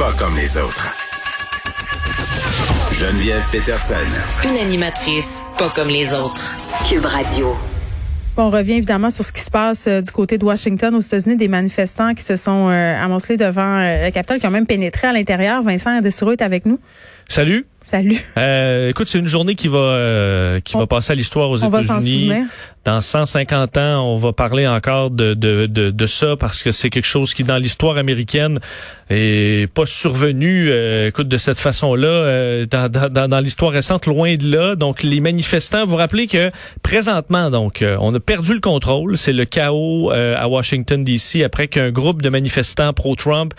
[0.00, 0.94] pas comme les autres.
[2.90, 3.94] Geneviève Peterson.
[4.48, 6.54] Une animatrice pas comme les autres.
[6.88, 7.54] Cube Radio.
[8.38, 11.36] On revient évidemment sur ce qui se passe euh, du côté de Washington aux États-Unis,
[11.36, 15.06] des manifestants qui se sont euh, amoncelés devant euh, le Capitole, qui ont même pénétré
[15.06, 15.62] à l'intérieur.
[15.62, 16.78] Vincent Dessureau est avec nous.
[17.28, 17.66] Salut.
[17.90, 18.24] Salut.
[18.38, 21.56] Euh, écoute, c'est une journée qui va euh, qui On- va passer à l'histoire aux
[21.56, 22.30] États-Unis.
[22.84, 26.88] Dans 150 ans, on va parler encore de de, de, de ça parce que c'est
[26.88, 28.60] quelque chose qui dans l'histoire américaine
[29.10, 30.68] est pas survenu.
[30.70, 34.76] euh, écoute, de cette façon-là euh, dans, dans, dans, l'histoire récente, loin de là.
[34.76, 36.52] Donc, les manifestants, vous rappelez que
[36.84, 39.18] présentement, donc, euh, on a perdu le contrôle.
[39.18, 41.42] C'est le chaos euh, à Washington D.C.
[41.42, 43.52] après qu'un groupe de manifestants pro-Trump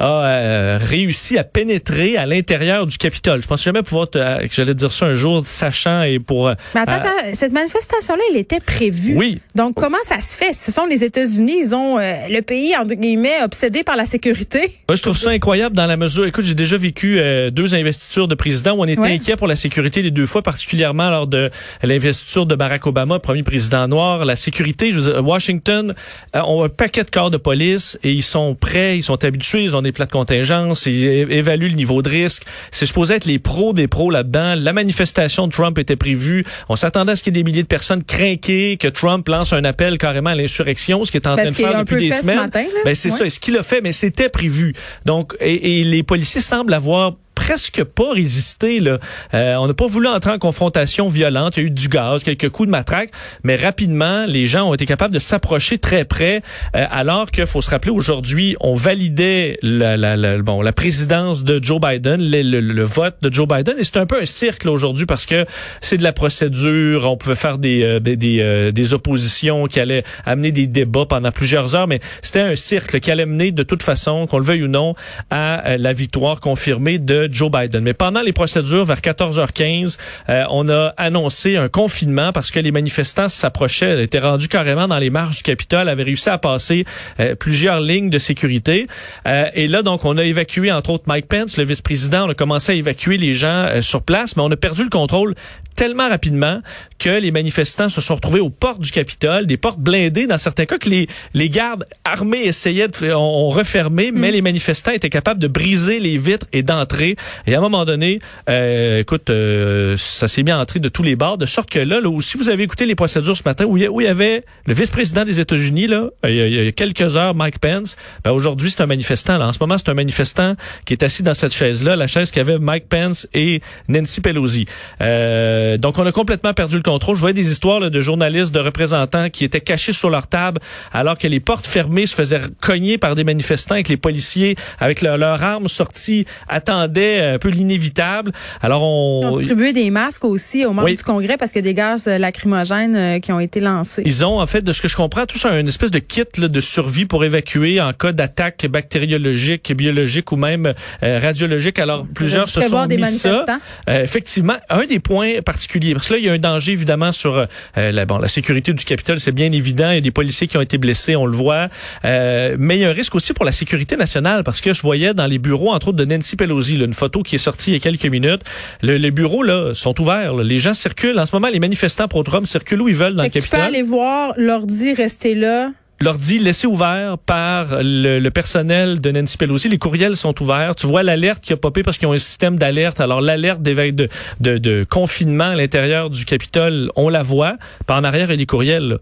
[0.00, 3.40] a euh, réussi à pénétrer à l'intérieur du Capitole.
[3.42, 4.18] Je pense jamais pouvoir te,
[4.50, 6.48] j'allais dire ça un jour, sachant et pour.
[6.48, 9.14] euh, Mais attends, euh, attends, cette manifestation-là, elle était prévue.
[9.16, 9.40] Oui.
[9.54, 10.52] Donc, comment ça se fait?
[10.52, 14.76] Ce sont les États-Unis, ils ont euh, le pays, entre guillemets, obsédé par la sécurité.
[14.88, 16.26] Moi, je trouve ça incroyable dans la mesure.
[16.26, 19.12] Écoute, j'ai déjà vécu euh, deux investitures de président où on était Ouais.
[19.14, 21.50] inquiet pour la sécurité les deux fois, particulièrement lors de
[21.82, 24.24] l'investiture de Barack Obama, premier président noir.
[24.24, 25.94] La sécurité, je veux dire, Washington
[26.34, 29.76] ont un paquet de corps de police et ils sont prêts, ils sont habitués, ils
[29.76, 32.44] ont des plats de contingence, ils évaluent le niveau de risque.
[32.70, 33.38] C'est supposé être les
[33.74, 34.54] des pros là-dedans.
[34.56, 36.44] La manifestation de Trump était prévue.
[36.68, 39.52] On s'attendait à ce qu'il y ait des milliers de personnes craquées, que Trump lance
[39.52, 42.12] un appel carrément à l'insurrection, ce qu'il est en Parce train de faire depuis des
[42.14, 42.36] ce semaines.
[42.36, 42.64] matin.
[42.84, 43.18] Ben, c'est Ouais.
[43.18, 43.26] ça.
[43.26, 44.74] Et ce qu'il a fait, mais c'était prévu.
[45.04, 48.80] Donc, et, et les policiers semblent avoir presque pas résisté.
[48.80, 48.98] Là.
[49.34, 51.56] Euh, on n'a pas voulu entrer en confrontation violente.
[51.56, 53.10] Il y a eu du gaz, quelques coups de matraque,
[53.44, 56.42] mais rapidement, les gens ont été capables de s'approcher très près,
[56.74, 61.44] euh, alors qu'il faut se rappeler aujourd'hui, on validait la, la, la- bon, la présidence
[61.44, 64.24] de Joe Biden, le, le- le vote de Joe Biden, et c'est un peu un
[64.64, 65.44] là, aujourd'hui parce que
[65.80, 67.04] c'est de la procédure.
[67.04, 71.06] On pouvait faire des, euh, des, des, euh, des oppositions qui allaient amener des débats
[71.06, 72.54] pendant plusieurs heures, mais c'était un
[72.92, 74.94] là, qui allait mener de toute façon, qu'on le veuille ou non,
[75.30, 77.82] à la victoire confirmée de Joe Biden.
[77.82, 79.96] Mais pendant les procédures, vers 14h15,
[80.28, 84.98] euh, on a annoncé un confinement parce que les manifestants s'approchaient, étaient rendus carrément dans
[84.98, 86.84] les marches du Capitole, avaient réussi à passer
[87.20, 88.86] euh, plusieurs lignes de sécurité.
[89.26, 92.26] Euh, et là, donc, on a évacué, entre autres, Mike Pence, le vice-président.
[92.26, 94.90] On a commencé à évacuer les gens euh, sur place, mais on a perdu le
[94.90, 95.34] contrôle
[95.76, 96.60] tellement rapidement
[96.98, 100.64] que les manifestants se sont retrouvés aux portes du Capitole, des portes blindées dans certains
[100.64, 105.10] cas que les, les gardes armés essayaient de ont, ont refermé, mais les manifestants étaient
[105.10, 107.15] capables de briser les vitres et d'entrer.
[107.46, 108.18] Et à un moment donné,
[108.48, 111.78] euh, écoute, euh, ça s'est mis à entrer de tous les bords, de sorte que
[111.78, 114.74] là, là si vous avez écouté les procédures ce matin, où il y, avait le
[114.74, 118.86] vice-président des États-Unis, là, il y, a, quelques heures, Mike Pence, ben aujourd'hui c'est un
[118.86, 119.38] manifestant.
[119.38, 119.48] Là.
[119.48, 122.58] En ce moment, c'est un manifestant qui est assis dans cette chaise-là, la chaise qu'avait
[122.58, 124.66] Mike Pence et Nancy Pelosi.
[125.00, 127.16] Euh, donc, on a complètement perdu le contrôle.
[127.16, 130.60] Je voyais des histoires là, de journalistes, de représentants qui étaient cachés sur leur table
[130.92, 134.56] alors que les portes fermées se faisaient cogner par des manifestants et que les policiers,
[134.78, 138.32] avec leur- leurs armes sorties, attendaient un peu l'inévitable.
[138.62, 139.38] Alors, Ils ont on...
[139.38, 140.96] distribué des masques aussi aux membres Oui.
[140.96, 144.02] du Congrès parce que des gaz euh, lacrymogènes euh, qui ont été lancés.
[144.04, 146.24] Ils ont, en fait, de ce que je comprends, tous un une espèce de kit
[146.38, 150.72] là, de survie pour évacuer en cas d'attaque bactériologique, biologique ou même
[151.02, 151.78] euh, radiologique.
[151.78, 153.44] Alors, plusieurs se sont des mis ça.
[153.88, 157.12] Euh, effectivement, un des points particuliers, parce que là, il y a un danger, évidemment,
[157.12, 157.46] sur euh,
[157.92, 159.90] la, bon, la sécurité du Capitole, c'est bien évident.
[159.90, 161.68] Il y a des policiers qui ont été blessés, on le voit.
[162.04, 164.82] Euh, mais il y a un risque aussi pour la sécurité nationale, parce que je
[164.82, 167.70] voyais dans les bureaux, entre autres, de Nancy Pelosi, là, une photo qui est sortie
[167.70, 168.42] il y a quelques minutes.
[168.82, 170.34] Le- les bureaux, là, sont ouverts.
[170.34, 170.42] là.
[170.42, 171.18] Les gens circulent.
[171.18, 173.50] En ce moment, les manifestants pro-Trump circulent où ils veulent dans Fait le que tu
[173.50, 175.70] peux Capitole aller voir l'ordi rester là.
[176.00, 179.68] l'ordi laissé ouvert par le, le personnel de Nancy Pelosi.
[179.70, 180.74] Les courriels sont ouverts.
[180.74, 183.00] Tu vois l'alerte qui a popé parce qu'ils ont un système d'alerte.
[183.00, 184.08] Alors l'alerte d'éveil de,
[184.40, 187.56] de, de confinement à l'intérieur du Capitole, on la voit.
[187.86, 188.88] Par en arrière, il y a les courriels.
[188.88, 188.96] là.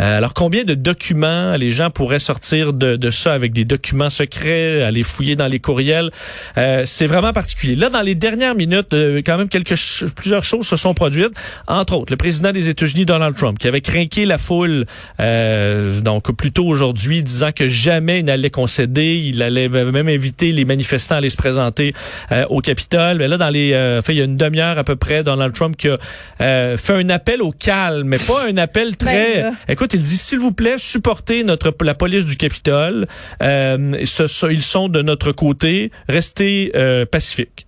[0.00, 4.10] Euh, alors combien de documents les gens pourraient sortir de, de ça avec des documents
[4.10, 6.10] secrets, aller fouiller dans les courriels?
[6.58, 7.74] Euh, C'est vraiment particulier.
[7.76, 9.74] Là, dans les dernières minutes, euh, quand même quelques
[10.16, 11.32] plusieurs choses se sont produites.
[11.66, 14.86] Entre autres, le président des États-Unis, Donald Trump, qui avait craqué la foule
[15.20, 19.22] euh, donc plus tôt aujourd'hui, disant que jamais il n'allait concéder.
[19.24, 21.92] Il allait même inviter les manifestants à aller se présenter
[22.32, 23.18] euh, au Capitole.
[23.18, 25.52] Mais là, dans les, euh, fait, il y a une demi-heure à peu près, Donald
[25.52, 25.98] Trump qui a
[26.40, 29.42] euh, fait un appel au calme, mais pas un appel très.
[29.42, 29.52] Ben, là.
[29.90, 33.08] Écoute, il dit s'il vous plaît, supportez notre la police du Capitole.
[33.42, 35.90] Euh, ce- ce- ils sont de notre côté.
[36.08, 37.66] Restez euh, pacifiques.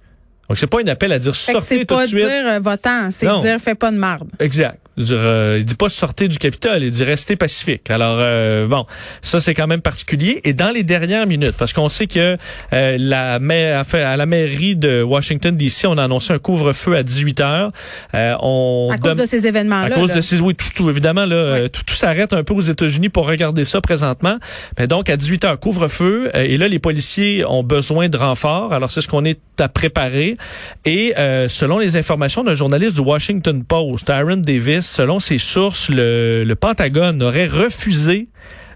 [0.49, 2.21] Donc c'est pas un appel à dire sortez c'est tout pas de suite.
[2.25, 4.29] dire euh, votant, c'est dire fais pas de marde.
[4.39, 4.79] Exact.
[4.99, 7.91] Il dit, euh, il dit pas sortez du Capitole, il dit restez pacifique.
[7.91, 8.85] Alors euh, bon,
[9.23, 10.41] ça c'est quand même particulier.
[10.44, 12.37] Et dans les dernières minutes, parce qu'on sait que
[12.73, 15.87] euh, la à la mairie de Washington D.C.
[15.87, 17.73] on a annoncé un couvre-feu à 18 heures.
[18.12, 19.97] on à cause de ces événements-là.
[19.97, 23.09] À cause de ces oui, tout, évidemment là, tout, tout s'arrête un peu aux États-Unis
[23.09, 24.37] pour regarder ça présentement.
[24.79, 28.75] Mais donc à 18 heures couvre-feu et là les policiers ont besoin de renforts.
[28.75, 30.37] Alors c'est ce qu'on est à préparer.
[30.85, 31.15] Et
[31.49, 36.55] selon les informations d'un journaliste du Washington Post, Aaron Davis selon ses sources, le, le
[36.55, 38.29] Pentagone aurait refusé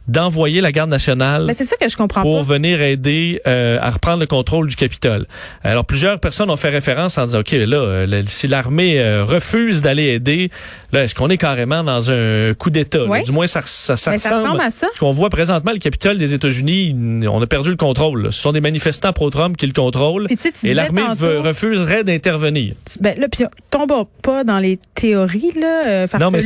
[0.08, 3.91] d'envoyer la garde nationale Mais c'est ça que je comprends pour venir aider euh, à
[3.91, 5.26] reprendre le contrôle du Capitole.
[5.64, 9.82] Alors plusieurs personnes ont fait référence en disant OK là euh, si l'armée euh, refuse
[9.82, 10.50] d'aller aider
[10.93, 13.05] là est-ce qu'on est carrément dans un coup d'état?
[13.25, 14.88] Du moins ça ça, ça, ressemble, à ça.
[14.94, 16.94] Ce qu'on voit présentement le Capitole des États-Unis,
[17.29, 18.32] on a perdu le contrôle.
[18.32, 20.29] Ce sont des manifestants pro-Trump qui le contrôlent
[20.62, 22.75] et l'armée refuserait d'intervenir.
[23.00, 23.93] Ben là puis tombe
[24.23, 26.41] pas dans les théories là Non mais,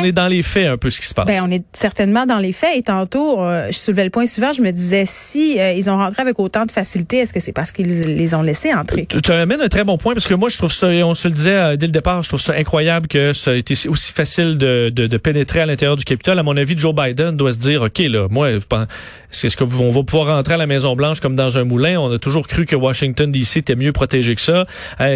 [0.00, 1.26] on est dans les faits un peu ce qui se passe.
[1.26, 4.52] Ben on est certainement dans les faits étant tantôt, euh, je soulevais le point suivant,
[4.52, 7.52] je me disais si euh, ils ont rentré avec autant de facilité, est-ce que c'est
[7.52, 9.06] parce qu'ils les ont laissés entrer?
[9.06, 11.28] Tu, tu amènes un très bon point parce que moi je trouve ça, on se
[11.28, 14.12] le disait euh, dès le départ, je trouve ça incroyable que ça ait été aussi
[14.12, 16.38] facile de, de, de pénétrer à l'intérieur du Capitole.
[16.38, 20.02] À mon avis, Joe Biden doit se dire, ok là, moi, est-ce que on va
[20.02, 22.00] pouvoir rentrer à la Maison Blanche comme dans un moulin?
[22.00, 23.60] On a toujours cru que Washington D.C.
[23.60, 24.66] était mieux protégé que ça.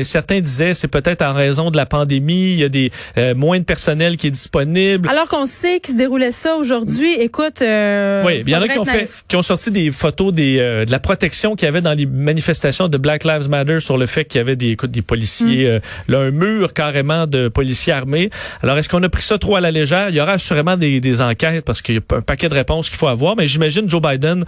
[0.05, 2.91] certains disaient c'est peut-être en raison de la pandémie, il y a des
[3.35, 5.09] moins de personnel qui est disponible.
[5.09, 7.63] Alors qu'on sait qu'il se déroulait ça aujourd'hui, écoute.
[7.73, 10.59] Euh, oui, il y en a qui ont fait, qui ont sorti des photos des
[10.59, 13.97] euh, de la protection qu'il y avait dans les manifestations de Black Lives Matter sur
[13.97, 15.69] le fait qu'il y avait des écoute, des policiers, mm.
[15.69, 18.31] euh, là, un mur carrément de policiers armés.
[18.63, 20.11] Alors est-ce qu'on a pris ça trop à la légère?
[20.11, 22.89] Il y aura assurément des, des enquêtes parce qu'il y a un paquet de réponses
[22.89, 24.45] qu'il faut avoir, mais j'imagine Joe Biden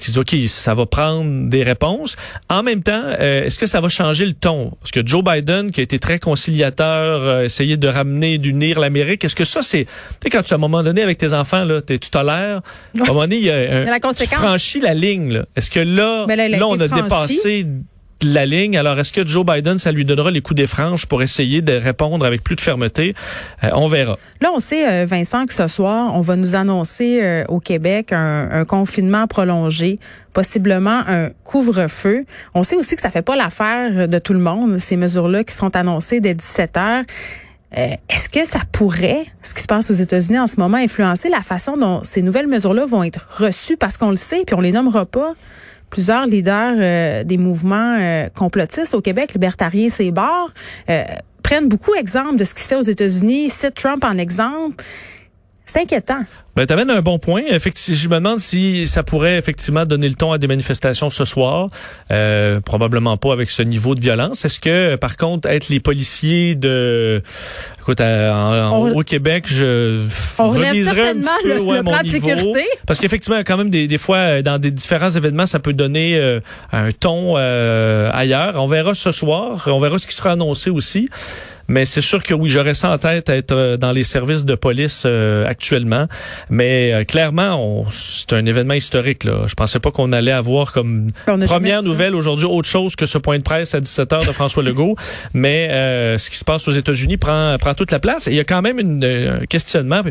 [0.00, 2.16] qui dit ok, ça va prendre des réponses.
[2.48, 4.72] En même temps, est-ce que ça va changer le ton?
[4.80, 9.36] Parce que Joe Biden qui a été très conciliateur, essayer de ramener, d'unir l'Amérique, est-ce
[9.36, 9.90] que ça c'est, tu
[10.24, 12.61] sais quand tu à un moment donné avec tes enfants là, tu tolères
[12.98, 14.38] à un moment donné, il y a, la conséquence.
[14.38, 15.42] franchi la ligne.
[15.56, 17.66] Est-ce que là, là, on a dépassé
[18.22, 18.76] la ligne?
[18.76, 21.72] Alors, est-ce que Joe Biden, ça lui donnera les coups des franges pour essayer de
[21.72, 23.14] répondre avec plus de fermeté?
[23.64, 24.18] Euh, on verra.
[24.40, 28.12] Là, on sait, euh, Vincent, que ce soir, on va nous annoncer euh, au Québec
[28.12, 29.98] un, un, confinement prolongé,
[30.32, 32.24] possiblement un couvre-feu.
[32.54, 35.54] On sait aussi que ça fait pas l'affaire de tout le monde, ces mesures-là qui
[35.54, 37.04] seront annoncées dès 17 heures.
[37.76, 41.30] Euh, est-ce que ça pourrait, ce qui se passe aux États-Unis en ce moment, influencer
[41.30, 43.76] la façon dont ces nouvelles mesures-là vont être reçues?
[43.76, 45.32] Parce qu'on le sait, puis on les nommera pas?
[45.90, 50.52] Plusieurs leaders euh, des mouvements euh, complotistes au Québec, libertariens, c'est barres,
[51.42, 54.84] prennent beaucoup exemple de ce qui se fait aux États-Unis, citent Trump en exemple.
[55.66, 56.22] C'est inquiétant.
[56.54, 57.42] Ben, t'amènes un bon point.
[57.48, 61.24] Effectivement, je me demande si ça pourrait effectivement donner le ton à des manifestations ce
[61.24, 61.68] soir.
[62.10, 64.44] Euh, probablement pas avec ce niveau de violence.
[64.44, 67.22] Est-ce que, par contre, être les policiers de,
[67.80, 70.06] écoute, au Québec, je
[70.38, 72.64] on remiserais un petit peu le, le plan de sécurité.
[72.86, 76.40] Parce qu'effectivement, quand même, des, des fois, dans des différents événements, ça peut donner euh,
[76.72, 78.54] un ton euh, ailleurs.
[78.56, 79.64] On verra ce soir.
[79.66, 81.08] On verra ce qui sera annoncé aussi.
[81.68, 84.54] Mais c'est sûr que oui, j'aurais ça en tête être euh, dans les services de
[84.54, 85.06] police
[85.46, 86.06] actuellement.
[86.50, 89.24] Mais euh, clairement, c'est un événement historique.
[89.24, 89.46] Là.
[89.46, 91.12] Je pensais pas qu'on allait avoir comme
[91.46, 94.62] première nouvelle aujourd'hui autre chose que ce point de presse à 17 h de François
[94.62, 94.96] Legault.
[95.34, 98.26] Mais euh, ce qui se passe aux États-Unis prend, prend toute la place.
[98.26, 100.02] Et il y a quand même une, euh, un questionnement.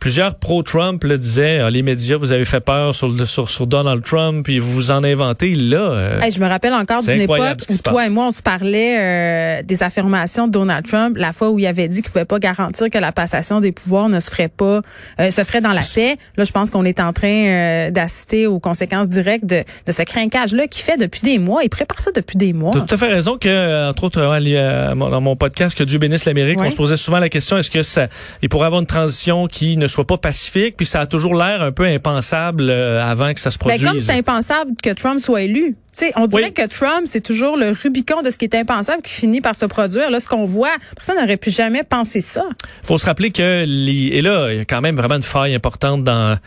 [0.00, 4.02] Plusieurs pro-Trump le disaient, ah, les médias, vous avez fait peur sur, sur, sur Donald
[4.02, 5.54] Trump et vous vous en inventez.
[5.54, 9.82] Là, je me rappelle encore d'une époque où toi et moi, on se parlait des
[9.82, 12.98] affirmations de Donald Trump, la fois où il avait dit qu'il pouvait pas garantir que
[12.98, 14.80] la passation des pouvoirs ne se ferait pas,
[15.18, 16.16] se ferait dans la paix.
[16.36, 20.02] Là, je pense qu'on est en train euh, d'assister aux conséquences directes de, de ce
[20.02, 21.62] crinquage-là qui fait depuis des mois.
[21.62, 22.72] Il prépare ça depuis des mois.
[22.72, 25.84] Tu as tout à fait raison que, euh, entre autres, euh, dans mon podcast que
[25.84, 28.08] Dieu bénisse l'Amérique, on se posait souvent la question est-ce que ça,
[28.42, 31.62] il pourrait avoir une transition qui ne soit pas pacifique, puis ça a toujours l'air
[31.62, 33.82] un peu impensable avant que ça se ben, produise.
[33.82, 35.76] Mais comme c'est impensable que Trump soit élu.
[35.96, 39.12] Sais, on dirait que Trump, c'est toujours le Rubicon de ce qui est impensable qui
[39.12, 40.10] finit par se produire.
[40.10, 42.44] Là, ce qu'on voit, personne n'aurait pu jamais penser ça.
[42.82, 45.54] faut se rappeler que, les, et là, il y a quand même vraiment une faille
[45.54, 46.38] importante dans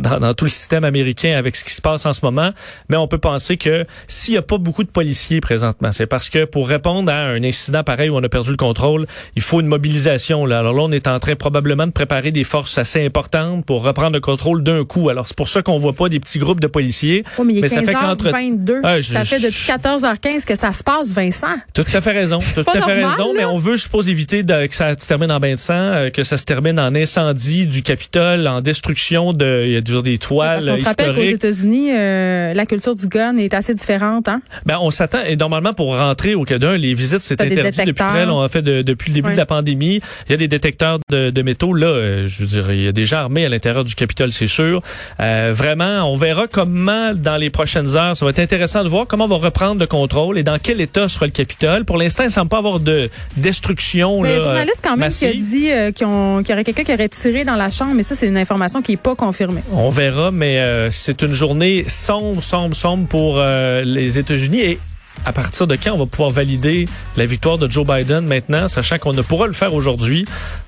[0.00, 2.50] dans, tout le système américain avec ce qui se passe en ce moment,
[2.88, 6.28] mais on peut penser que s'il n'y a pas beaucoup de policiers présentement, c'est parce
[6.28, 9.60] que pour répondre à un incident pareil où on a perdu le contrôle, il faut
[9.60, 10.46] une mobilisation.
[10.46, 10.60] Là.
[10.60, 14.12] Alors là, on est en train probablement de préparer des forces assez importantes pour reprendre
[14.12, 15.08] le contrôle d'un coup.
[15.08, 17.24] Alors c'est pour ça qu'on voit pas des petits groupes de policiers.
[17.38, 21.12] Oh, mais, il ça fait qu'entre 22, ça fait depuis 14h15 que ça se passe,
[21.12, 21.54] Vincent.
[21.72, 22.38] Tout à fait raison.
[22.38, 25.30] Tout à fait raison, mais on veut, je suppose, éviter de, que ça se termine
[25.30, 29.32] en bain de sang, euh, que ça se termine en incendie du Capitole, en destruction
[29.32, 31.22] de y a toujours des toiles on se rappelle qu'aux.
[31.22, 34.28] États-Unis, euh, la culture du gun est assez différente.
[34.28, 34.40] Hein?
[34.66, 38.26] Ben, on s'attend, et normalement, pour rentrer au Canada, les visites, c'est interdit depuis très
[38.26, 40.00] longtemps, en fait, de- depuis le début de la pandémie.
[40.28, 41.72] Il y a des détecteurs de, de métaux.
[41.74, 44.46] Là, euh, je dirais, il y a des gens armés à l'intérieur du Capitole, c'est
[44.48, 44.82] sûr.
[45.20, 49.06] Euh, vraiment, on verra comment, dans les prochaines heures, ça va être intéressant de voir
[49.06, 51.84] comment on va reprendre le contrôle et dans quel état sera le Capitole.
[51.84, 54.22] Pour l'instant, il ne semble pas avoir de destruction.
[54.22, 55.48] Mais là, journaliste quand même qui a massive.
[55.50, 58.26] dit euh, qu'il y aurait quelqu'un qui aurait tiré dans la chambre, mais ça c'est
[58.26, 59.62] une information qui est pas confirmée.
[59.72, 64.60] On verra, mais euh, c'est une journée sombre, sombre, sombre pour euh, les États-Unis.
[64.60, 64.78] Et
[65.24, 68.98] à partir de quand on va pouvoir valider la victoire de Joe Biden maintenant, sachant
[68.98, 70.26] qu'on ne pourra le faire aujourd'hui?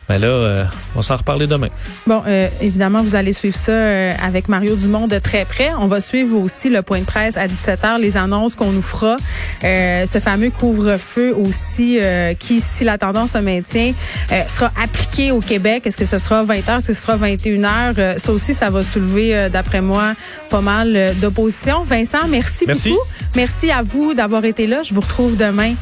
[0.08, 1.66] Ben là, euh, on s'en reparler demain.
[2.06, 5.70] Bon, euh, évidemment, vous allez suivre ça euh, avec Mario Dumont de très près.
[5.80, 9.16] On va suivre aussi le point de presse à 17h, les annonces qu'on nous fera.
[9.64, 13.94] Euh, ce fameux couvre-feu aussi, euh, qui, si la tendance se maintient,
[14.30, 15.82] euh, sera appliqué au Québec.
[15.86, 17.94] Est-ce que ce sera 20h, est-ce que ce sera 21h?
[17.98, 20.14] Euh, ça aussi, ça va soulever, euh, d'après moi,
[20.50, 21.82] pas mal d'opposition.
[21.82, 22.90] Vincent, merci, Merci.
[22.90, 23.02] beaucoup.
[23.34, 24.82] Merci à vous d'avoir été là.
[24.84, 25.74] Je vous retrouve demain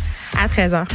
[0.42, 0.86] à 13h.